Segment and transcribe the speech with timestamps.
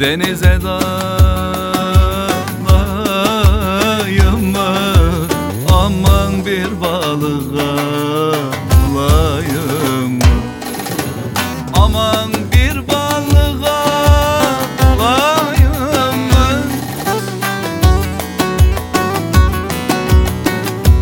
[0.00, 0.94] Denize dalayım
[5.72, 8.34] Aman bir balığa
[8.94, 10.24] alayım mı?
[11.74, 13.84] Aman bir balığa
[14.84, 16.48] alayım mı?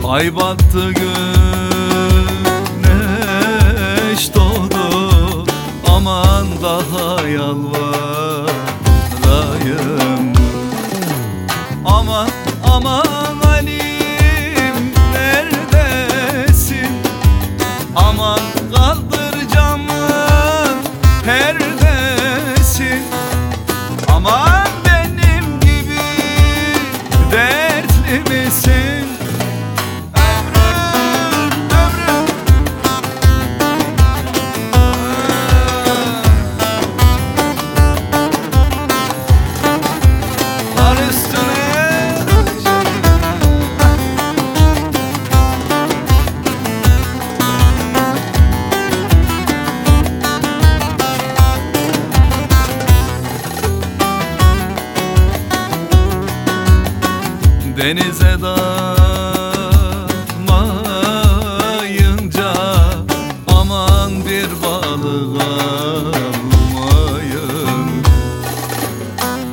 [0.09, 0.93] Ay battı
[2.83, 5.45] güneş doğdu
[5.89, 8.12] Aman daha yalvarayım
[17.97, 18.41] Aman
[18.75, 20.77] kaldır camın
[21.25, 23.03] perdesin
[24.09, 26.01] Aman benim gibi
[27.33, 28.92] dertli misin
[57.83, 58.93] Denize dalmayınca
[63.47, 66.73] Aman bir balık almayın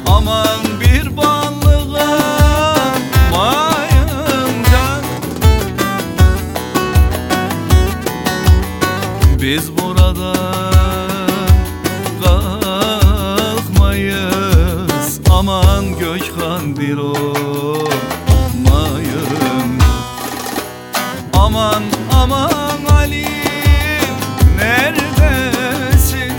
[0.07, 2.01] Aman bir balık
[3.33, 4.85] almayınca
[9.41, 10.33] Biz burada
[13.43, 13.99] kalkmayız.
[15.31, 17.88] Aman Gökhan bir olmayın
[21.49, 21.83] Aman
[22.13, 23.25] aman Ali
[24.57, 26.33] neredesin?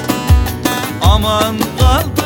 [1.03, 2.20] Aman kaldır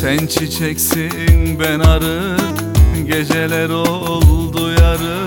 [0.00, 2.36] Sen çiçeksin ben arı.
[3.06, 5.18] Geceler oldu yarı.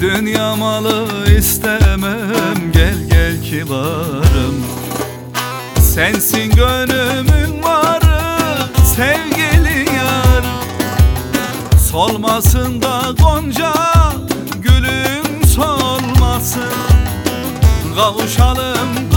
[0.00, 1.06] Dünya malı
[1.38, 2.72] istemem.
[2.72, 4.64] Gel gel kibarım.
[5.80, 8.20] Sensin gönlümün varı
[8.96, 10.44] Sevgili yar.
[11.90, 13.72] Solmasın da gonca
[14.62, 16.72] Gülüm solmasın.
[17.96, 19.09] Kavuşalım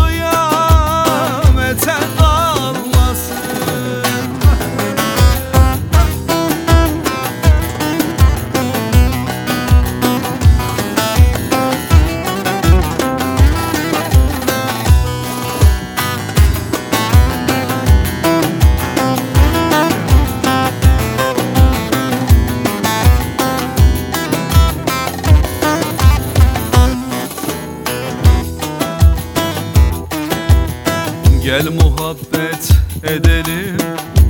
[31.54, 32.70] Gel muhabbet
[33.04, 33.78] edelim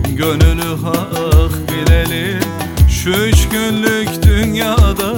[0.09, 2.39] Gönülü hak bilelim.
[2.89, 5.13] Şu üç günlük dünyada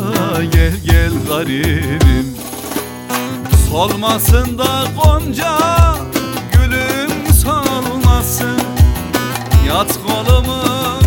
[0.52, 2.38] Gel gel garibim.
[3.69, 5.57] Solmasın da gonca
[6.54, 8.62] Gülüm solmasın.
[9.68, 11.05] Yat kolumun